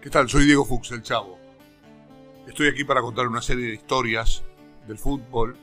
¿Qué 0.00 0.08
tal? 0.08 0.30
Soy 0.30 0.46
Diego 0.46 0.64
Fuchs, 0.64 0.92
el 0.92 1.02
Chavo. 1.02 1.38
Estoy 2.48 2.68
aquí 2.68 2.84
para 2.84 3.02
contar 3.02 3.28
una 3.28 3.42
serie 3.42 3.66
de 3.66 3.74
historias 3.74 4.42
del 4.88 4.96
fútbol, 4.96 5.58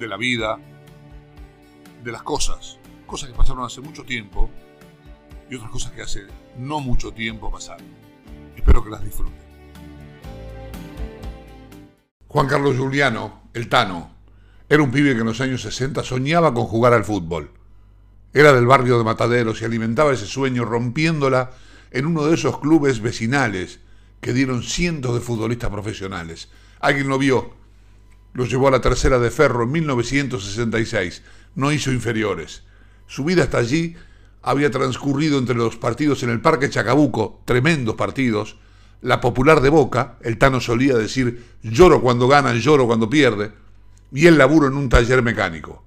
de 0.00 0.08
la 0.08 0.16
vida, 0.16 0.58
de 2.02 2.12
las 2.12 2.22
cosas. 2.22 2.78
Cosas 3.06 3.28
que 3.28 3.36
pasaron 3.36 3.62
hace 3.62 3.82
mucho 3.82 4.04
tiempo 4.04 4.48
y 5.50 5.54
otras 5.54 5.70
cosas 5.70 5.92
que 5.92 6.00
hace 6.00 6.22
no 6.56 6.80
mucho 6.80 7.12
tiempo 7.12 7.52
pasaron. 7.52 7.84
Espero 8.56 8.82
que 8.82 8.88
las 8.88 9.04
disfruten. 9.04 9.34
Juan 12.28 12.46
Carlos 12.46 12.74
Giuliano, 12.74 13.50
el 13.52 13.68
Tano, 13.68 14.12
era 14.66 14.82
un 14.82 14.90
pibe 14.90 15.12
que 15.12 15.20
en 15.20 15.26
los 15.26 15.42
años 15.42 15.60
60 15.60 16.02
soñaba 16.04 16.54
con 16.54 16.64
jugar 16.64 16.94
al 16.94 17.04
fútbol. 17.04 17.50
Era 18.32 18.54
del 18.54 18.64
barrio 18.64 18.96
de 18.96 19.04
Mataderos 19.04 19.60
y 19.60 19.66
alimentaba 19.66 20.14
ese 20.14 20.24
sueño 20.24 20.64
rompiéndola 20.64 21.50
en 21.90 22.06
uno 22.06 22.26
de 22.26 22.34
esos 22.34 22.58
clubes 22.60 23.00
vecinales 23.00 23.80
que 24.20 24.32
dieron 24.32 24.62
cientos 24.62 25.14
de 25.14 25.20
futbolistas 25.20 25.70
profesionales. 25.70 26.48
Alguien 26.80 27.08
lo 27.08 27.18
vio, 27.18 27.54
lo 28.32 28.44
llevó 28.44 28.68
a 28.68 28.72
la 28.72 28.80
tercera 28.80 29.18
de 29.18 29.30
Ferro 29.30 29.64
en 29.64 29.72
1966, 29.72 31.22
no 31.54 31.72
hizo 31.72 31.92
inferiores. 31.92 32.62
Su 33.06 33.24
vida 33.24 33.44
hasta 33.44 33.58
allí 33.58 33.96
había 34.42 34.70
transcurrido 34.70 35.38
entre 35.38 35.56
los 35.56 35.76
partidos 35.76 36.22
en 36.22 36.30
el 36.30 36.40
Parque 36.40 36.70
Chacabuco, 36.70 37.40
tremendos 37.44 37.96
partidos, 37.96 38.56
la 39.02 39.20
popular 39.20 39.60
de 39.60 39.68
Boca, 39.68 40.16
el 40.22 40.38
Tano 40.38 40.60
solía 40.60 40.96
decir 40.96 41.44
lloro 41.62 42.00
cuando 42.00 42.28
gana, 42.28 42.54
lloro 42.54 42.86
cuando 42.86 43.10
pierde, 43.10 43.52
y 44.12 44.26
el 44.26 44.38
laburo 44.38 44.68
en 44.68 44.74
un 44.74 44.88
taller 44.88 45.22
mecánico. 45.22 45.84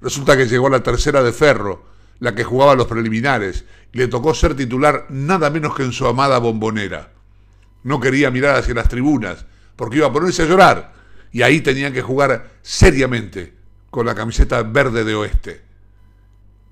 Resulta 0.00 0.36
que 0.36 0.46
llegó 0.46 0.68
a 0.68 0.70
la 0.70 0.82
tercera 0.82 1.22
de 1.22 1.32
Ferro, 1.32 1.84
la 2.20 2.34
que 2.34 2.44
jugaba 2.44 2.74
los 2.74 2.86
preliminares, 2.86 3.64
y 3.92 3.98
le 3.98 4.08
tocó 4.08 4.34
ser 4.34 4.54
titular 4.54 5.06
nada 5.08 5.50
menos 5.50 5.74
que 5.74 5.84
en 5.84 5.92
su 5.92 6.06
amada 6.06 6.38
bombonera. 6.38 7.12
No 7.82 8.00
quería 8.00 8.30
mirar 8.30 8.56
hacia 8.56 8.74
las 8.74 8.88
tribunas, 8.88 9.46
porque 9.76 9.98
iba 9.98 10.08
a 10.08 10.12
ponerse 10.12 10.42
a 10.42 10.46
llorar, 10.46 10.92
y 11.30 11.42
ahí 11.42 11.60
tenían 11.60 11.92
que 11.92 12.02
jugar 12.02 12.50
seriamente 12.62 13.54
con 13.90 14.06
la 14.06 14.14
camiseta 14.14 14.62
verde 14.62 15.04
de 15.04 15.14
oeste. 15.14 15.62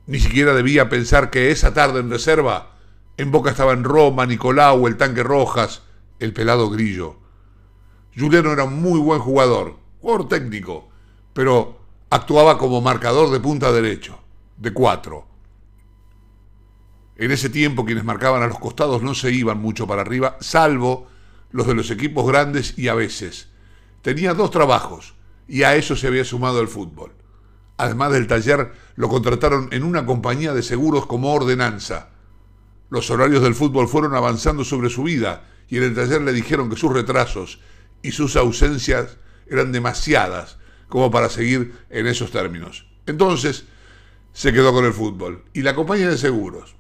Ni 0.07 0.21
siquiera 0.21 0.55
debía 0.55 0.89
pensar 0.89 1.31
que 1.31 1.51
esa 1.51 1.75
tarde 1.75 2.01
en 2.01 2.11
reserva, 2.11 2.77
en 3.17 3.31
Boca 3.31 3.51
estaban 3.51 3.85
Roma, 3.85 4.27
Nicolau, 4.27 4.87
el 4.87 4.97
tanque 4.97 5.23
Rojas, 5.23 5.83
el 6.19 6.33
pelado 6.33 6.71
Grillo. 6.71 7.17
Juliano 8.17 8.53
era 8.53 8.65
un 8.65 8.81
muy 8.81 9.01
buen 9.01 9.21
jugador, 9.21 9.77
jugador 10.01 10.29
técnico, 10.29 10.89
pero 11.33 11.81
actuaba 12.11 12.59
como 12.59 12.81
marcador 12.81 13.31
de 13.31 13.41
punta 13.41 13.73
derecho, 13.73 14.19
de 14.57 14.73
cuatro. 14.73 15.27
En 17.19 17.31
ese 17.31 17.49
tiempo 17.49 17.87
quienes 17.87 18.05
marcaban 18.05 18.43
a 18.43 18.47
los 18.47 18.59
costados 18.59 19.03
no 19.03 19.15
se 19.15 19.33
iban 19.33 19.59
mucho 19.59 19.87
para 19.87 20.03
arriba, 20.03 20.37
salvo 20.41 21.07
los 21.51 21.67
de 21.67 21.75
los 21.75 21.91
equipos 21.91 22.27
grandes 22.27 22.79
y 22.79 22.89
a 22.89 22.95
veces. 22.95 23.49
Tenía 24.03 24.35
dos 24.35 24.51
trabajos 24.51 25.15
y 25.49 25.63
a 25.63 25.77
eso 25.77 25.97
se 25.97 26.09
había 26.09 26.25
sumado 26.25 26.61
el 26.61 26.69
fútbol. 26.69 27.13
Además 27.79 28.13
del 28.13 28.27
taller, 28.27 28.73
lo 28.97 29.09
contrataron 29.09 29.69
en 29.73 29.83
una 29.83 30.05
compañía 30.05 30.53
de 30.53 30.63
seguros 30.63 31.07
como 31.07 31.33
ordenanza. 31.33 32.11
Los 32.91 33.11
horarios 33.11 33.43
del 33.43 33.55
fútbol 33.55 33.89
fueron 33.89 34.15
avanzando 34.15 34.65
sobre 34.65 34.91
su 34.91 35.03
vida 35.03 35.45
y 35.69 35.79
en 35.79 35.85
el 35.85 35.95
taller 35.95 36.21
le 36.21 36.33
dijeron 36.33 36.69
que 36.69 36.77
sus 36.77 36.93
retrasos 36.93 37.61
y 38.03 38.13
sus 38.13 38.37
ausencias 38.37 39.17
eran 39.49 39.73
demasiadas 39.73 40.59
como 40.89 41.11
para 41.11 41.31
seguir 41.31 41.75
en 41.89 42.07
esos 42.07 42.31
términos. 42.31 42.87
Entonces 43.07 43.65
se 44.33 44.53
quedó 44.53 44.73
con 44.73 44.85
el 44.85 44.93
fútbol 44.93 45.45
y 45.55 45.63
la 45.63 45.75
compañía 45.75 46.11
de 46.11 46.19
seguros 46.19 46.77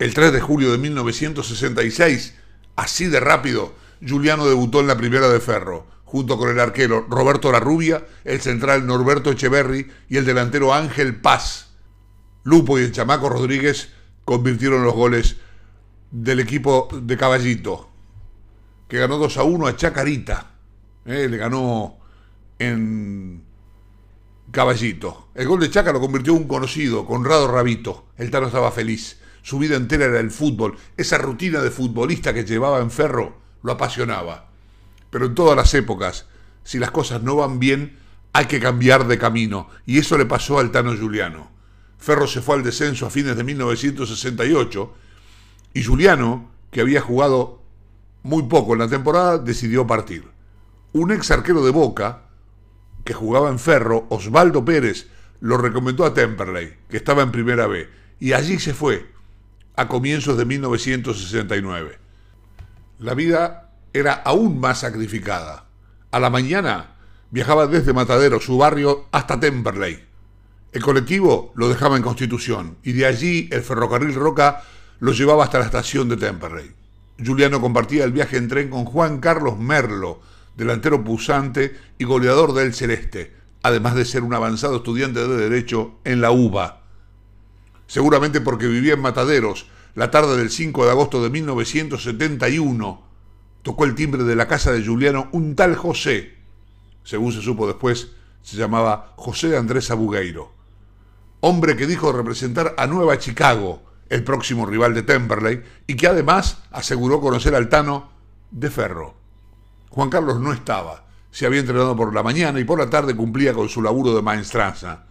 el 0.00 0.14
3 0.14 0.32
de 0.32 0.40
julio 0.40 0.72
de 0.72 0.78
1966, 0.78 2.34
así 2.74 3.06
de 3.08 3.20
rápido, 3.20 3.74
Juliano 4.06 4.46
debutó 4.46 4.80
en 4.80 4.86
la 4.86 4.96
primera 4.96 5.28
de 5.28 5.40
Ferro, 5.40 5.86
junto 6.04 6.38
con 6.38 6.48
el 6.48 6.58
arquero 6.58 7.06
Roberto 7.06 7.52
Larrubia, 7.52 8.06
el 8.24 8.40
central 8.40 8.86
Norberto 8.86 9.30
Echeverri 9.30 9.90
y 10.08 10.16
el 10.16 10.24
delantero 10.24 10.72
Ángel 10.72 11.20
Paz. 11.20 11.74
Lupo 12.44 12.78
y 12.78 12.84
el 12.84 12.92
chamaco 12.92 13.28
Rodríguez 13.28 13.90
convirtieron 14.24 14.84
los 14.84 14.94
goles 14.94 15.36
del 16.10 16.40
equipo 16.40 16.88
de 16.90 17.18
Caballito, 17.18 17.90
que 18.88 19.00
ganó 19.00 19.18
2 19.18 19.36
a 19.36 19.42
1 19.42 19.66
a 19.66 19.76
Chacarita. 19.76 20.50
Eh, 21.04 21.28
le 21.28 21.36
ganó 21.36 21.98
en 22.58 23.44
Caballito. 24.50 25.28
El 25.34 25.46
gol 25.46 25.60
de 25.60 25.68
Chaca 25.68 25.92
lo 25.92 26.00
convirtió 26.00 26.32
un 26.32 26.48
conocido, 26.48 27.04
Conrado 27.04 27.52
Rabito. 27.52 28.06
El 28.16 28.30
Tano 28.30 28.46
estaba 28.46 28.72
feliz. 28.72 29.19
Su 29.42 29.58
vida 29.58 29.76
entera 29.76 30.06
era 30.06 30.20
el 30.20 30.30
fútbol. 30.30 30.76
Esa 30.96 31.18
rutina 31.18 31.60
de 31.60 31.70
futbolista 31.70 32.34
que 32.34 32.44
llevaba 32.44 32.80
en 32.80 32.90
Ferro 32.90 33.36
lo 33.62 33.72
apasionaba. 33.72 34.50
Pero 35.10 35.26
en 35.26 35.34
todas 35.34 35.56
las 35.56 35.74
épocas, 35.74 36.26
si 36.64 36.78
las 36.78 36.90
cosas 36.90 37.22
no 37.22 37.36
van 37.36 37.58
bien, 37.58 37.96
hay 38.32 38.46
que 38.46 38.60
cambiar 38.60 39.06
de 39.06 39.18
camino. 39.18 39.68
Y 39.86 39.98
eso 39.98 40.16
le 40.16 40.26
pasó 40.26 40.58
al 40.58 40.70
Tano 40.70 40.96
Juliano. 40.96 41.50
Ferro 41.98 42.26
se 42.26 42.40
fue 42.40 42.56
al 42.56 42.62
descenso 42.62 43.06
a 43.06 43.10
fines 43.10 43.36
de 43.36 43.44
1968 43.44 44.94
y 45.74 45.84
Juliano, 45.84 46.50
que 46.70 46.80
había 46.80 47.00
jugado 47.00 47.62
muy 48.22 48.44
poco 48.44 48.72
en 48.72 48.80
la 48.80 48.88
temporada, 48.88 49.38
decidió 49.38 49.86
partir. 49.86 50.24
Un 50.92 51.12
ex 51.12 51.30
arquero 51.30 51.64
de 51.64 51.70
Boca, 51.70 52.22
que 53.04 53.14
jugaba 53.14 53.50
en 53.50 53.58
Ferro, 53.58 54.06
Osvaldo 54.08 54.64
Pérez, 54.64 55.08
lo 55.40 55.56
recomendó 55.56 56.04
a 56.04 56.12
Temperley, 56.12 56.76
que 56.88 56.96
estaba 56.96 57.22
en 57.22 57.32
Primera 57.32 57.66
B, 57.66 57.88
y 58.18 58.32
allí 58.32 58.58
se 58.58 58.74
fue 58.74 59.10
a 59.76 59.88
comienzos 59.88 60.36
de 60.36 60.44
1969. 60.44 61.98
La 62.98 63.14
vida 63.14 63.72
era 63.92 64.12
aún 64.12 64.60
más 64.60 64.80
sacrificada. 64.80 65.66
A 66.10 66.20
la 66.20 66.30
mañana 66.30 66.96
viajaba 67.30 67.66
desde 67.66 67.92
Matadero, 67.92 68.40
su 68.40 68.58
barrio, 68.58 69.06
hasta 69.12 69.40
Temperley. 69.40 70.04
El 70.72 70.82
colectivo 70.82 71.52
lo 71.56 71.68
dejaba 71.68 71.96
en 71.96 72.02
Constitución 72.02 72.76
y 72.82 72.92
de 72.92 73.06
allí 73.06 73.48
el 73.50 73.62
ferrocarril 73.62 74.14
Roca 74.14 74.62
lo 74.98 75.12
llevaba 75.12 75.44
hasta 75.44 75.58
la 75.58 75.64
estación 75.64 76.08
de 76.08 76.16
Temperley. 76.16 76.72
Juliano 77.24 77.60
compartía 77.60 78.04
el 78.04 78.12
viaje 78.12 78.36
en 78.36 78.48
tren 78.48 78.70
con 78.70 78.84
Juan 78.84 79.18
Carlos 79.18 79.58
Merlo, 79.58 80.20
delantero 80.56 81.02
pusante 81.02 81.76
y 81.98 82.04
goleador 82.04 82.54
del 82.54 82.74
Celeste, 82.74 83.34
además 83.62 83.94
de 83.94 84.04
ser 84.04 84.22
un 84.22 84.34
avanzado 84.34 84.76
estudiante 84.76 85.26
de 85.26 85.36
Derecho 85.36 85.98
en 86.04 86.20
la 86.20 86.30
UBA 86.30 86.79
seguramente 87.90 88.40
porque 88.40 88.68
vivía 88.68 88.94
en 88.94 89.00
Mataderos, 89.00 89.66
la 89.96 90.12
tarde 90.12 90.36
del 90.36 90.50
5 90.50 90.84
de 90.84 90.90
agosto 90.92 91.20
de 91.24 91.28
1971, 91.28 93.02
tocó 93.62 93.84
el 93.84 93.96
timbre 93.96 94.22
de 94.22 94.36
la 94.36 94.46
casa 94.46 94.70
de 94.70 94.86
Juliano 94.86 95.28
un 95.32 95.56
tal 95.56 95.74
José, 95.74 96.36
según 97.02 97.32
se 97.32 97.42
supo 97.42 97.66
después, 97.66 98.12
se 98.42 98.56
llamaba 98.56 99.14
José 99.16 99.56
Andrés 99.56 99.90
Abugueiro, 99.90 100.52
hombre 101.40 101.76
que 101.76 101.88
dijo 101.88 102.12
representar 102.12 102.76
a 102.78 102.86
Nueva 102.86 103.18
Chicago, 103.18 103.82
el 104.08 104.22
próximo 104.22 104.66
rival 104.66 104.94
de 104.94 105.02
Temperley, 105.02 105.64
y 105.88 105.96
que 105.96 106.06
además 106.06 106.58
aseguró 106.70 107.20
conocer 107.20 107.56
al 107.56 107.68
Tano 107.68 108.12
de 108.52 108.70
Ferro. 108.70 109.16
Juan 109.88 110.10
Carlos 110.10 110.38
no 110.38 110.52
estaba, 110.52 111.06
se 111.32 111.44
había 111.44 111.58
entrenado 111.58 111.96
por 111.96 112.14
la 112.14 112.22
mañana 112.22 112.60
y 112.60 112.64
por 112.64 112.78
la 112.78 112.88
tarde 112.88 113.16
cumplía 113.16 113.52
con 113.52 113.68
su 113.68 113.82
laburo 113.82 114.14
de 114.14 114.22
maestranza. 114.22 115.06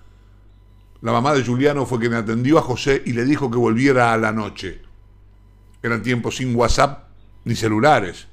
La 1.02 1.14
mamá 1.14 1.34
de 1.34 1.46
Juliano 1.46 1.86
fue 1.86 2.00
quien 2.00 2.14
atendió 2.14 2.58
a 2.58 2.62
José 2.62 3.02
y 3.06 3.14
le 3.14 3.24
dijo 3.24 3.50
que 3.50 3.58
volviera 3.58 4.12
a 4.12 4.18
la 4.18 4.34
noche. 4.34 4.82
Eran 5.82 6.04
tiempos 6.04 6.38
sin 6.38 6.54
WhatsApp 6.54 7.08
ni 7.46 7.56
celulares. 7.56 8.28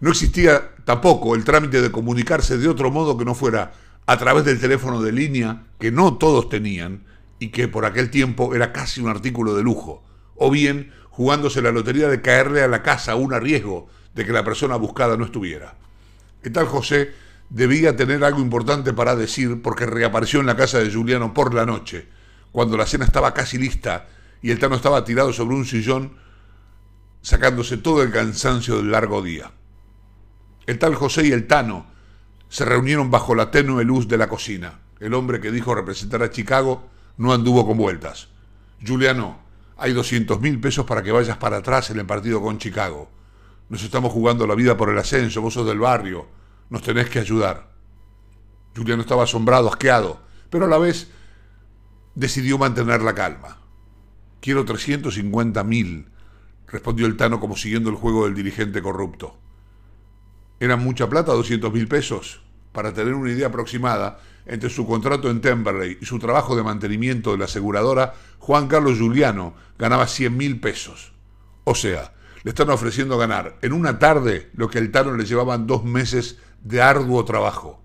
No 0.00 0.10
existía 0.10 0.72
tampoco 0.84 1.36
el 1.36 1.44
trámite 1.44 1.80
de 1.80 1.92
comunicarse 1.92 2.58
de 2.58 2.68
otro 2.68 2.90
modo 2.90 3.16
que 3.16 3.24
no 3.24 3.36
fuera 3.36 3.72
a 4.06 4.18
través 4.18 4.44
del 4.44 4.58
teléfono 4.58 5.00
de 5.00 5.12
línea 5.12 5.62
que 5.78 5.92
no 5.92 6.18
todos 6.18 6.48
tenían 6.48 7.04
y 7.38 7.48
que 7.48 7.68
por 7.68 7.84
aquel 7.84 8.10
tiempo 8.10 8.52
era 8.54 8.72
casi 8.72 9.00
un 9.00 9.08
artículo 9.08 9.54
de 9.54 9.62
lujo, 9.62 10.02
o 10.34 10.50
bien 10.50 10.92
jugándose 11.10 11.62
la 11.62 11.70
lotería 11.70 12.08
de 12.08 12.20
caerle 12.20 12.62
a 12.62 12.68
la 12.68 12.82
casa 12.82 13.12
a 13.12 13.16
un 13.16 13.30
riesgo 13.30 13.88
de 14.14 14.26
que 14.26 14.32
la 14.32 14.44
persona 14.44 14.74
buscada 14.74 15.16
no 15.16 15.24
estuviera. 15.24 15.76
¿Qué 16.42 16.50
tal 16.50 16.66
José 16.66 17.12
debía 17.52 17.94
tener 17.94 18.24
algo 18.24 18.40
importante 18.40 18.94
para 18.94 19.14
decir 19.14 19.60
porque 19.60 19.84
reapareció 19.84 20.40
en 20.40 20.46
la 20.46 20.56
casa 20.56 20.78
de 20.78 20.90
Juliano 20.90 21.34
por 21.34 21.52
la 21.52 21.66
noche, 21.66 22.08
cuando 22.50 22.78
la 22.78 22.86
cena 22.86 23.04
estaba 23.04 23.34
casi 23.34 23.58
lista 23.58 24.08
y 24.40 24.50
el 24.50 24.58
Tano 24.58 24.76
estaba 24.76 25.04
tirado 25.04 25.34
sobre 25.34 25.54
un 25.54 25.66
sillón 25.66 26.14
sacándose 27.20 27.76
todo 27.76 28.02
el 28.02 28.10
cansancio 28.10 28.78
del 28.78 28.90
largo 28.90 29.20
día. 29.20 29.52
El 30.66 30.78
tal 30.78 30.94
José 30.94 31.26
y 31.26 31.32
el 31.32 31.46
Tano 31.46 31.86
se 32.48 32.64
reunieron 32.64 33.10
bajo 33.10 33.34
la 33.34 33.50
tenue 33.50 33.84
luz 33.84 34.08
de 34.08 34.16
la 34.16 34.28
cocina. 34.28 34.80
El 34.98 35.12
hombre 35.12 35.38
que 35.40 35.50
dijo 35.50 35.74
representar 35.74 36.22
a 36.22 36.30
Chicago 36.30 36.88
no 37.18 37.34
anduvo 37.34 37.66
con 37.66 37.76
vueltas. 37.76 38.28
Juliano, 38.84 39.40
hay 39.76 39.92
200 39.92 40.40
mil 40.40 40.58
pesos 40.58 40.86
para 40.86 41.02
que 41.02 41.12
vayas 41.12 41.36
para 41.36 41.58
atrás 41.58 41.90
en 41.90 41.98
el 41.98 42.06
partido 42.06 42.40
con 42.40 42.56
Chicago. 42.56 43.10
Nos 43.68 43.82
estamos 43.82 44.10
jugando 44.10 44.46
la 44.46 44.54
vida 44.54 44.74
por 44.76 44.88
el 44.88 44.98
ascenso, 44.98 45.42
vos 45.42 45.52
sos 45.52 45.66
del 45.66 45.78
barrio 45.78 46.41
nos 46.72 46.80
tenés 46.80 47.10
que 47.10 47.18
ayudar. 47.18 47.70
Juliano 48.74 49.02
estaba 49.02 49.24
asombrado, 49.24 49.68
asqueado, 49.68 50.22
pero 50.48 50.64
a 50.64 50.68
la 50.68 50.78
vez 50.78 51.10
decidió 52.14 52.56
mantener 52.56 53.02
la 53.02 53.14
calma. 53.14 53.58
Quiero 54.40 54.64
350 54.64 55.62
mil, 55.64 56.08
respondió 56.66 57.04
el 57.04 57.18
Tano 57.18 57.40
como 57.40 57.58
siguiendo 57.58 57.90
el 57.90 57.96
juego 57.96 58.24
del 58.24 58.34
dirigente 58.34 58.80
corrupto. 58.80 59.36
¿Era 60.60 60.76
mucha 60.76 61.10
plata, 61.10 61.32
200 61.32 61.70
mil 61.74 61.88
pesos? 61.88 62.40
Para 62.72 62.94
tener 62.94 63.12
una 63.12 63.30
idea 63.30 63.48
aproximada, 63.48 64.20
entre 64.46 64.70
su 64.70 64.86
contrato 64.86 65.28
en 65.28 65.42
Temperley 65.42 65.98
y 66.00 66.06
su 66.06 66.18
trabajo 66.18 66.56
de 66.56 66.62
mantenimiento 66.62 67.32
de 67.32 67.38
la 67.38 67.44
aseguradora, 67.44 68.14
Juan 68.38 68.66
Carlos 68.66 68.98
Juliano 68.98 69.52
ganaba 69.78 70.06
100 70.06 70.34
mil 70.34 70.58
pesos. 70.58 71.12
O 71.64 71.74
sea, 71.74 72.14
le 72.44 72.48
están 72.48 72.70
ofreciendo 72.70 73.18
ganar 73.18 73.58
en 73.60 73.74
una 73.74 73.98
tarde 73.98 74.50
lo 74.54 74.70
que 74.70 74.78
el 74.78 74.90
Tano 74.90 75.14
le 75.14 75.26
llevaban 75.26 75.66
dos 75.66 75.84
meses 75.84 76.38
de 76.62 76.80
arduo 76.80 77.24
trabajo. 77.24 77.80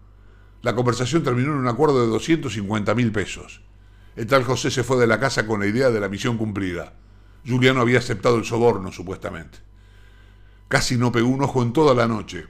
La 0.61 0.75
conversación 0.75 1.23
terminó 1.23 1.53
en 1.53 1.59
un 1.59 1.67
acuerdo 1.67 2.01
de 2.01 2.07
250 2.07 2.95
mil 2.95 3.11
pesos. 3.11 3.61
El 4.15 4.27
tal 4.27 4.43
José 4.43 4.71
se 4.71 4.83
fue 4.83 4.97
de 4.97 5.07
la 5.07 5.19
casa 5.19 5.45
con 5.45 5.59
la 5.59 5.67
idea 5.67 5.89
de 5.89 5.99
la 5.99 6.09
misión 6.09 6.37
cumplida. 6.37 6.93
Juliano 7.45 7.81
había 7.81 7.99
aceptado 7.99 8.37
el 8.37 8.45
soborno, 8.45 8.91
supuestamente. 8.91 9.59
Casi 10.67 10.97
no 10.97 11.11
pegó 11.11 11.27
un 11.29 11.43
ojo 11.43 11.61
en 11.61 11.73
toda 11.73 11.93
la 11.93 12.07
noche. 12.07 12.45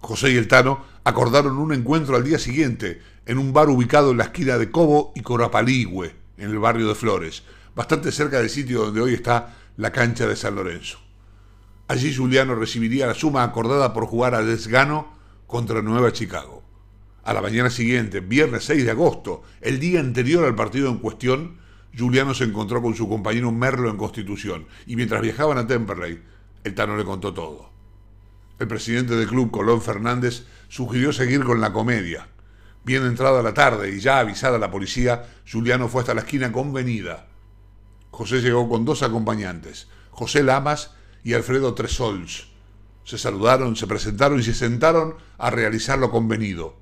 José 0.00 0.30
y 0.30 0.36
el 0.36 0.48
Tano 0.48 0.84
acordaron 1.04 1.58
un 1.58 1.72
encuentro 1.74 2.16
al 2.16 2.24
día 2.24 2.38
siguiente 2.38 3.02
en 3.26 3.38
un 3.38 3.52
bar 3.52 3.68
ubicado 3.68 4.12
en 4.12 4.18
la 4.18 4.24
esquina 4.24 4.56
de 4.56 4.70
Cobo 4.70 5.12
y 5.14 5.22
Corapaligüe, 5.22 6.14
en 6.38 6.50
el 6.50 6.58
barrio 6.58 6.88
de 6.88 6.94
Flores, 6.94 7.42
bastante 7.74 8.12
cerca 8.12 8.38
del 8.38 8.48
sitio 8.48 8.86
donde 8.86 9.00
hoy 9.00 9.14
está 9.14 9.56
la 9.76 9.92
cancha 9.92 10.26
de 10.26 10.36
San 10.36 10.54
Lorenzo. 10.54 10.98
Allí 11.88 12.14
Juliano 12.14 12.54
recibiría 12.54 13.06
la 13.06 13.14
suma 13.14 13.42
acordada 13.42 13.94
por 13.94 14.04
jugar 14.06 14.34
a 14.34 14.42
desgano 14.42 15.08
contra 15.46 15.80
Nueva 15.80 16.12
Chicago. 16.12 16.62
A 17.24 17.32
la 17.32 17.40
mañana 17.40 17.70
siguiente, 17.70 18.20
viernes 18.20 18.64
6 18.64 18.84
de 18.84 18.90
agosto, 18.90 19.42
el 19.62 19.80
día 19.80 20.00
anterior 20.00 20.44
al 20.44 20.54
partido 20.54 20.90
en 20.90 20.98
cuestión, 20.98 21.58
Juliano 21.98 22.34
se 22.34 22.44
encontró 22.44 22.82
con 22.82 22.94
su 22.94 23.08
compañero 23.08 23.50
Merlo 23.50 23.88
en 23.88 23.96
Constitución 23.96 24.66
y 24.86 24.96
mientras 24.96 25.22
viajaban 25.22 25.56
a 25.56 25.66
Temperley, 25.66 26.22
el 26.62 26.74
Tano 26.74 26.96
le 26.96 27.04
contó 27.04 27.32
todo. 27.32 27.70
El 28.58 28.68
presidente 28.68 29.16
del 29.16 29.26
club, 29.26 29.50
Colón 29.50 29.80
Fernández, 29.80 30.44
sugirió 30.68 31.12
seguir 31.12 31.42
con 31.42 31.60
la 31.60 31.72
comedia. 31.72 32.28
Bien 32.84 33.04
entrada 33.04 33.42
la 33.42 33.54
tarde 33.54 33.94
y 33.94 34.00
ya 34.00 34.18
avisada 34.18 34.58
la 34.58 34.70
policía, 34.70 35.26
Juliano 35.50 35.88
fue 35.88 36.02
hasta 36.02 36.14
la 36.14 36.20
esquina 36.20 36.52
convenida 36.52 37.28
José 38.10 38.40
llegó 38.40 38.68
con 38.68 38.84
dos 38.84 39.02
acompañantes, 39.02 39.86
José 40.10 40.42
Lamas 40.42 40.90
y 41.24 41.34
Alfredo 41.34 41.74
Tresols. 41.74 42.48
Se 43.04 43.18
saludaron, 43.18 43.76
se 43.76 43.86
presentaron 43.86 44.38
y 44.40 44.42
se 44.42 44.54
sentaron 44.54 45.14
a 45.38 45.50
realizar 45.50 45.98
lo 45.98 46.10
convenido. 46.10 46.76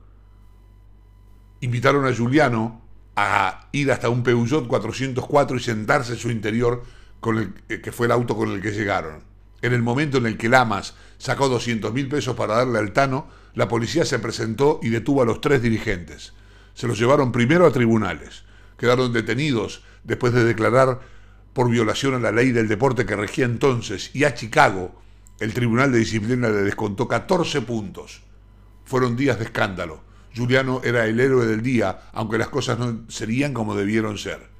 Invitaron 1.61 2.07
a 2.07 2.15
Juliano 2.15 2.83
a 3.17 3.69
ir 3.73 3.91
hasta 3.91 4.09
un 4.09 4.23
Peugeot 4.23 4.67
404 4.67 5.57
y 5.57 5.61
sentarse 5.61 6.13
en 6.13 6.19
su 6.19 6.31
interior, 6.31 6.83
con 7.21 7.39
el, 7.39 7.55
eh, 7.69 7.81
que 7.81 7.93
fue 7.93 8.07
el 8.07 8.13
auto 8.13 8.37
con 8.37 8.51
el 8.51 8.61
que 8.61 8.73
llegaron. 8.73 9.25
En 9.63 9.73
el 9.73 9.83
momento 9.83 10.19
en 10.19 10.27
el 10.27 10.37
que 10.37 10.49
Lamas 10.49 10.95
sacó 11.17 11.49
200 11.49 11.93
mil 11.93 12.09
pesos 12.09 12.37
para 12.37 12.57
darle 12.57 12.79
al 12.79 12.93
Tano, 12.93 13.27
la 13.55 13.69
policía 13.69 14.05
se 14.05 14.19
presentó 14.19 14.81
y 14.83 14.91
detuvo 14.91 15.23
a 15.23 15.25
los 15.25 15.41
tres 15.41 15.63
dirigentes. 15.63 16.35
Se 16.75 16.87
los 16.87 16.99
llevaron 16.99 17.33
primero 17.33 17.65
a 17.67 17.73
tribunales. 17.73 18.45
Quedaron 18.77 19.15
detenidos 19.15 19.83
después 20.05 20.35
de 20.35 20.45
declarar 20.45 21.01
por 21.57 21.71
violación 21.71 22.13
a 22.13 22.19
la 22.19 22.33
ley 22.33 22.53
del 22.53 22.69
deporte 22.69 23.07
que 23.07 23.17
regía 23.17 23.47
entonces 23.47 24.11
y 24.13 24.25
a 24.25 24.35
Chicago, 24.35 24.95
el 25.41 25.55
Tribunal 25.55 25.91
de 25.91 26.01
Disciplina 26.01 26.51
le 26.51 26.61
descontó 26.61 27.09
14 27.09 27.63
puntos. 27.63 28.21
Fueron 28.85 29.17
días 29.17 29.39
de 29.39 29.47
escándalo. 29.47 30.03
Juliano 30.37 30.83
era 30.85 31.07
el 31.07 31.19
héroe 31.19 31.47
del 31.47 31.63
día, 31.63 32.11
aunque 32.13 32.37
las 32.37 32.49
cosas 32.49 32.79
no 32.79 33.07
serían 33.09 33.55
como 33.55 33.75
debieron 33.75 34.19
ser. 34.19 34.51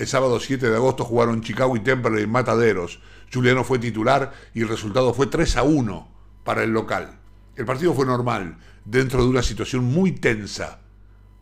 El 0.00 0.08
sábado 0.08 0.40
7 0.40 0.68
de 0.68 0.74
agosto 0.74 1.04
jugaron 1.04 1.42
Chicago 1.42 1.76
y 1.76 1.80
Temple 1.80 2.20
en 2.20 2.30
Mataderos. 2.30 2.98
Juliano 3.32 3.62
fue 3.62 3.78
titular 3.78 4.32
y 4.52 4.62
el 4.62 4.68
resultado 4.68 5.14
fue 5.14 5.28
3 5.28 5.58
a 5.58 5.62
1 5.62 6.08
para 6.42 6.64
el 6.64 6.70
local. 6.72 7.20
El 7.54 7.66
partido 7.66 7.94
fue 7.94 8.04
normal, 8.04 8.56
dentro 8.84 9.22
de 9.22 9.28
una 9.28 9.44
situación 9.44 9.84
muy 9.84 10.10
tensa 10.10 10.80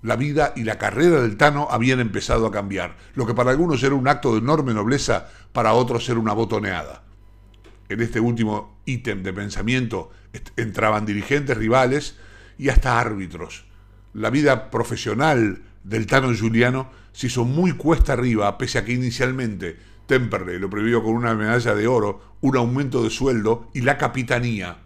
la 0.02 0.17
vida 0.17 0.52
y 0.56 0.64
la 0.64 0.79
carrera 0.79 1.20
del 1.20 1.37
Tano 1.37 1.69
habían 1.70 2.00
empezado 2.00 2.47
a 2.47 2.52
cambiar. 2.52 2.97
Lo 3.14 3.26
que 3.26 3.35
para 3.35 3.50
algunos 3.50 3.82
era 3.82 3.94
un 3.94 4.08
acto 4.08 4.32
de 4.32 4.38
enorme 4.38 4.75
nobleza, 4.75 5.29
para 5.52 5.75
otros 5.75 6.08
era 6.08 6.19
una 6.19 6.32
botoneada. 6.32 7.02
En 7.88 8.00
este 8.00 8.20
último 8.20 8.81
ítem 8.87 9.23
de 9.23 9.32
pensamiento 9.32 10.11
entraban 10.56 11.06
dirigentes 11.06 11.56
rivales 11.56 12.17
y 12.56 12.69
hasta 12.69 13.00
árbitros. 13.00 13.64
La 14.14 14.31
vida 14.31 14.70
profesional 14.70 15.62
del 15.85 16.06
Tano 16.06 16.32
Juliano 16.37 16.91
se 17.12 17.26
hizo 17.26 17.44
muy 17.44 17.73
cuesta 17.73 18.12
arriba, 18.12 18.56
pese 18.58 18.79
a 18.79 18.85
que 18.85 18.93
inicialmente 18.93 19.76
Temperley 20.06 20.58
lo 20.58 20.70
previó 20.70 21.03
con 21.03 21.14
una 21.14 21.35
medalla 21.35 21.75
de 21.75 21.87
oro, 21.87 22.20
un 22.41 22.56
aumento 22.56 23.03
de 23.03 23.11
sueldo 23.11 23.69
y 23.75 23.82
la 23.82 23.99
capitanía. 23.99 24.79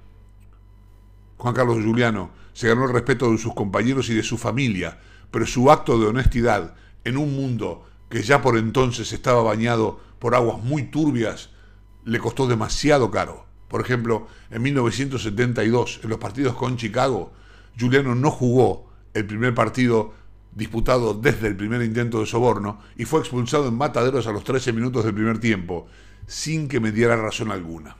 Juan 1.36 1.54
Carlos 1.54 1.84
Juliano 1.84 2.30
se 2.54 2.68
ganó 2.68 2.84
el 2.84 2.92
respeto 2.92 3.30
de 3.30 3.38
sus 3.38 3.52
compañeros 3.52 4.08
y 4.08 4.14
de 4.14 4.22
su 4.22 4.38
familia, 4.38 4.98
pero 5.30 5.46
su 5.46 5.70
acto 5.70 5.98
de 5.98 6.06
honestidad 6.06 6.74
en 7.04 7.18
un 7.18 7.36
mundo 7.36 7.84
que 8.08 8.22
ya 8.22 8.40
por 8.40 8.56
entonces 8.56 9.12
estaba 9.12 9.42
bañado 9.42 10.00
por 10.18 10.34
aguas 10.34 10.62
muy 10.62 10.84
turbias, 10.84 11.50
le 12.04 12.18
costó 12.18 12.46
demasiado 12.46 13.10
caro. 13.10 13.44
Por 13.68 13.80
ejemplo, 13.80 14.28
en 14.50 14.62
1972, 14.62 16.00
en 16.04 16.10
los 16.10 16.18
partidos 16.18 16.54
con 16.54 16.76
Chicago, 16.76 17.32
Juliano 17.78 18.14
no 18.14 18.30
jugó 18.30 18.88
el 19.14 19.26
primer 19.26 19.54
partido 19.54 20.14
disputado 20.52 21.14
desde 21.14 21.48
el 21.48 21.56
primer 21.56 21.82
intento 21.82 22.20
de 22.20 22.26
soborno 22.26 22.78
y 22.96 23.04
fue 23.04 23.18
expulsado 23.18 23.66
en 23.66 23.74
mataderos 23.74 24.28
a 24.28 24.32
los 24.32 24.44
13 24.44 24.72
minutos 24.72 25.04
del 25.04 25.14
primer 25.14 25.38
tiempo, 25.38 25.88
sin 26.28 26.68
que 26.68 26.78
me 26.78 26.92
diera 26.92 27.16
razón 27.16 27.50
alguna. 27.50 27.96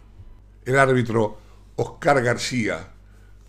El 0.65 0.79
árbitro 0.79 1.39
Oscar 1.75 2.23
García 2.23 2.94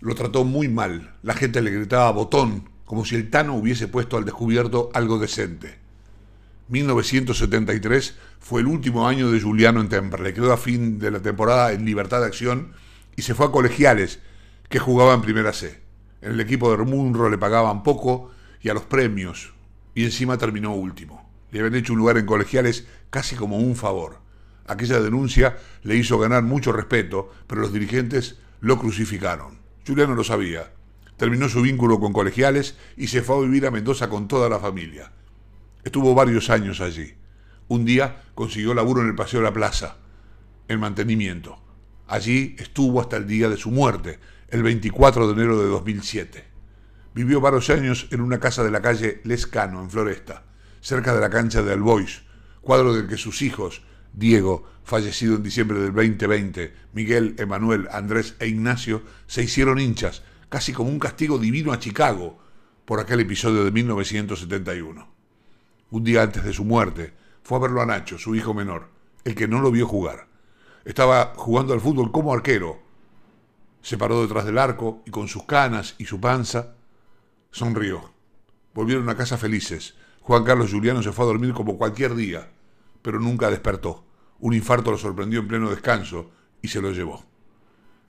lo 0.00 0.14
trató 0.14 0.44
muy 0.44 0.68
mal. 0.68 1.14
La 1.22 1.34
gente 1.34 1.62
le 1.62 1.70
gritaba 1.70 2.10
botón, 2.12 2.68
como 2.84 3.04
si 3.04 3.16
el 3.16 3.30
Tano 3.30 3.54
hubiese 3.54 3.88
puesto 3.88 4.16
al 4.16 4.24
descubierto 4.24 4.90
algo 4.94 5.18
decente. 5.18 5.78
1973 6.68 8.16
fue 8.40 8.60
el 8.60 8.66
último 8.66 9.08
año 9.08 9.30
de 9.30 9.40
Juliano 9.40 9.80
en 9.80 9.88
Temperley. 9.88 10.32
Quedó 10.32 10.52
a 10.52 10.56
fin 10.56 10.98
de 10.98 11.10
la 11.10 11.20
temporada 11.20 11.72
en 11.72 11.84
libertad 11.84 12.20
de 12.20 12.26
acción 12.26 12.72
y 13.14 13.22
se 13.22 13.34
fue 13.34 13.46
a 13.46 13.50
colegiales, 13.50 14.20
que 14.68 14.78
jugaba 14.78 15.14
en 15.14 15.22
Primera 15.22 15.52
C. 15.52 15.80
En 16.20 16.32
el 16.32 16.40
equipo 16.40 16.70
de 16.70 16.82
Munro 16.84 17.30
le 17.30 17.38
pagaban 17.38 17.82
poco 17.82 18.30
y 18.60 18.68
a 18.68 18.74
los 18.74 18.84
premios, 18.84 19.54
y 19.94 20.04
encima 20.04 20.38
terminó 20.38 20.74
último. 20.74 21.30
Le 21.50 21.60
habían 21.60 21.76
hecho 21.76 21.92
un 21.92 22.00
lugar 22.00 22.18
en 22.18 22.26
colegiales 22.26 22.86
casi 23.10 23.36
como 23.36 23.58
un 23.58 23.76
favor. 23.76 24.18
Aquella 24.66 25.00
denuncia 25.00 25.56
le 25.84 25.96
hizo 25.96 26.18
ganar 26.18 26.42
mucho 26.42 26.72
respeto, 26.72 27.32
pero 27.46 27.60
los 27.60 27.72
dirigentes 27.72 28.38
lo 28.60 28.78
crucificaron. 28.78 29.65
Juliano 29.86 30.14
lo 30.14 30.24
sabía. 30.24 30.72
Terminó 31.16 31.48
su 31.48 31.62
vínculo 31.62 32.00
con 32.00 32.12
colegiales 32.12 32.76
y 32.96 33.06
se 33.06 33.22
fue 33.22 33.36
a 33.36 33.40
vivir 33.40 33.66
a 33.66 33.70
Mendoza 33.70 34.08
con 34.08 34.26
toda 34.26 34.48
la 34.48 34.58
familia. 34.58 35.12
Estuvo 35.84 36.14
varios 36.14 36.50
años 36.50 36.80
allí. 36.80 37.14
Un 37.68 37.84
día 37.84 38.22
consiguió 38.34 38.74
laburo 38.74 39.02
en 39.02 39.08
el 39.08 39.14
Paseo 39.14 39.40
de 39.40 39.44
la 39.44 39.52
Plaza, 39.52 39.96
en 40.68 40.80
mantenimiento. 40.80 41.58
Allí 42.08 42.56
estuvo 42.58 43.00
hasta 43.00 43.16
el 43.16 43.26
día 43.26 43.48
de 43.48 43.56
su 43.56 43.70
muerte, 43.70 44.18
el 44.48 44.62
24 44.62 45.28
de 45.28 45.32
enero 45.32 45.62
de 45.62 45.68
2007. 45.68 46.44
Vivió 47.14 47.40
varios 47.40 47.70
años 47.70 48.08
en 48.10 48.20
una 48.20 48.40
casa 48.40 48.62
de 48.62 48.70
la 48.70 48.82
calle 48.82 49.20
Lescano, 49.24 49.80
en 49.80 49.90
Floresta, 49.90 50.44
cerca 50.80 51.14
de 51.14 51.20
la 51.20 51.30
cancha 51.30 51.62
de 51.62 51.72
Albois, 51.72 52.22
cuadro 52.60 52.92
del 52.92 53.08
que 53.08 53.16
sus 53.16 53.42
hijos, 53.42 53.82
Diego, 54.16 54.64
fallecido 54.82 55.36
en 55.36 55.42
diciembre 55.42 55.78
del 55.78 55.92
2020, 55.92 56.74
Miguel, 56.94 57.36
Emanuel, 57.38 57.86
Andrés 57.92 58.34
e 58.40 58.48
Ignacio, 58.48 59.02
se 59.26 59.42
hicieron 59.42 59.78
hinchas, 59.78 60.22
casi 60.48 60.72
como 60.72 60.88
un 60.88 60.98
castigo 60.98 61.38
divino 61.38 61.70
a 61.70 61.78
Chicago, 61.78 62.38
por 62.86 62.98
aquel 62.98 63.20
episodio 63.20 63.62
de 63.62 63.70
1971. 63.72 65.06
Un 65.90 66.04
día 66.04 66.22
antes 66.22 66.44
de 66.44 66.54
su 66.54 66.64
muerte, 66.64 67.12
fue 67.42 67.58
a 67.58 67.60
verlo 67.60 67.82
a 67.82 67.86
Nacho, 67.86 68.16
su 68.16 68.34
hijo 68.34 68.54
menor, 68.54 68.88
el 69.24 69.34
que 69.34 69.48
no 69.48 69.60
lo 69.60 69.70
vio 69.70 69.86
jugar. 69.86 70.28
Estaba 70.86 71.34
jugando 71.36 71.74
al 71.74 71.82
fútbol 71.82 72.10
como 72.10 72.32
arquero. 72.32 72.80
Se 73.82 73.98
paró 73.98 74.22
detrás 74.22 74.46
del 74.46 74.56
arco 74.56 75.02
y 75.04 75.10
con 75.10 75.28
sus 75.28 75.44
canas 75.44 75.94
y 75.98 76.06
su 76.06 76.20
panza 76.20 76.74
sonrió. 77.50 78.12
Volvieron 78.72 79.08
a 79.10 79.16
casa 79.16 79.36
felices. 79.36 79.94
Juan 80.22 80.44
Carlos 80.44 80.72
Juliano 80.72 81.02
se 81.02 81.12
fue 81.12 81.24
a 81.24 81.28
dormir 81.28 81.52
como 81.52 81.76
cualquier 81.76 82.14
día 82.14 82.50
pero 83.06 83.20
nunca 83.20 83.48
despertó. 83.50 84.02
Un 84.40 84.54
infarto 84.54 84.90
lo 84.90 84.98
sorprendió 84.98 85.40
en 85.40 85.48
pleno 85.48 85.70
descanso 85.70 86.30
y 86.62 86.68
se 86.68 86.80
lo 86.80 86.92
llevó. 86.92 87.24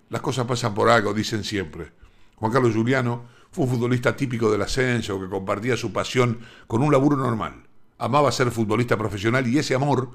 Las 0.10 0.22
cosas 0.22 0.46
pasan 0.46 0.74
por 0.74 0.90
algo, 0.90 1.14
dicen 1.14 1.44
siempre. 1.44 1.92
Juan 2.36 2.52
Carlos 2.52 2.76
Juliano 2.76 3.26
fue 3.52 3.66
un 3.66 3.72
futbolista 3.72 4.16
típico 4.16 4.52
del 4.52 4.62
ascenso 4.62 5.20
que 5.20 5.30
compartía 5.30 5.76
su 5.78 5.92
pasión 5.92 6.40
con 6.68 6.82
un 6.82 6.92
laburo 6.92 7.18
normal. 7.18 7.68
Amaba 7.98 8.32
ser 8.32 8.52
futbolista 8.52 8.98
profesional 8.98 9.48
y 9.48 9.58
ese 9.58 9.76
amor 9.76 10.12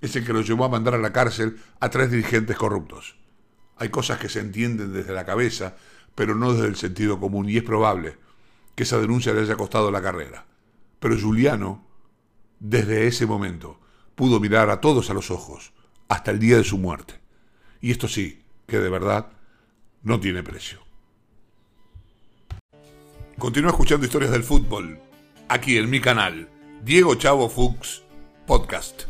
es 0.00 0.16
el 0.16 0.24
que 0.24 0.32
lo 0.32 0.40
llevó 0.40 0.64
a 0.64 0.68
mandar 0.68 0.94
a 0.94 0.98
la 0.98 1.12
cárcel 1.12 1.58
a 1.78 1.90
tres 1.90 2.10
dirigentes 2.10 2.56
corruptos. 2.56 3.16
Hay 3.76 3.88
cosas 3.88 4.18
que 4.18 4.28
se 4.28 4.40
entienden 4.40 4.92
desde 4.92 5.14
la 5.14 5.24
cabeza, 5.24 5.76
pero 6.14 6.34
no 6.34 6.52
desde 6.52 6.68
el 6.68 6.76
sentido 6.76 7.18
común, 7.18 7.48
y 7.48 7.56
es 7.56 7.62
probable 7.62 8.18
que 8.74 8.82
esa 8.82 8.98
denuncia 8.98 9.32
le 9.32 9.40
haya 9.40 9.56
costado 9.56 9.90
la 9.90 10.02
carrera. 10.02 10.46
Pero 10.98 11.18
Juliano, 11.18 11.86
desde 12.58 13.06
ese 13.06 13.26
momento, 13.26 13.79
pudo 14.20 14.38
mirar 14.38 14.68
a 14.68 14.82
todos 14.82 15.08
a 15.08 15.14
los 15.14 15.30
ojos, 15.30 15.72
hasta 16.06 16.30
el 16.30 16.38
día 16.38 16.58
de 16.58 16.64
su 16.64 16.76
muerte. 16.76 17.14
Y 17.80 17.90
esto 17.90 18.06
sí, 18.06 18.42
que 18.66 18.78
de 18.78 18.90
verdad 18.90 19.32
no 20.02 20.20
tiene 20.20 20.42
precio. 20.42 20.78
Continúa 23.38 23.70
escuchando 23.70 24.04
historias 24.04 24.32
del 24.32 24.42
fútbol 24.42 25.00
aquí 25.48 25.78
en 25.78 25.88
mi 25.88 26.02
canal, 26.02 26.50
Diego 26.84 27.14
Chavo 27.14 27.48
Fuchs 27.48 28.02
Podcast. 28.46 29.09